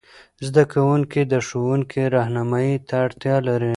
زده 0.47 0.63
کوونکي 0.73 1.21
د 1.31 1.33
ښوونکې 1.47 2.03
رهنمايي 2.15 2.75
ته 2.87 2.95
اړتیا 3.05 3.35
لري. 3.47 3.69